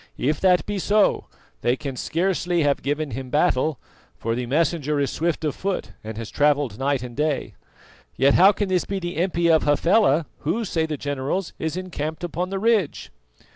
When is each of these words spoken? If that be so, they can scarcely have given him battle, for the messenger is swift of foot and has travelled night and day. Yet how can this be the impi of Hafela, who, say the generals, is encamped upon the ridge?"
If 0.17 0.39
that 0.41 0.65
be 0.65 0.79
so, 0.79 1.27
they 1.61 1.75
can 1.75 1.95
scarcely 1.95 2.63
have 2.63 2.81
given 2.81 3.11
him 3.11 3.29
battle, 3.29 3.77
for 4.17 4.33
the 4.33 4.47
messenger 4.47 4.99
is 4.99 5.11
swift 5.11 5.45
of 5.45 5.53
foot 5.55 5.91
and 6.03 6.17
has 6.17 6.31
travelled 6.31 6.79
night 6.79 7.03
and 7.03 7.15
day. 7.15 7.53
Yet 8.15 8.33
how 8.33 8.51
can 8.51 8.67
this 8.69 8.83
be 8.85 8.97
the 8.97 9.17
impi 9.17 9.47
of 9.51 9.61
Hafela, 9.61 10.25
who, 10.39 10.65
say 10.65 10.87
the 10.87 10.97
generals, 10.97 11.53
is 11.59 11.77
encamped 11.77 12.23
upon 12.23 12.49
the 12.49 12.57
ridge?" 12.57 13.11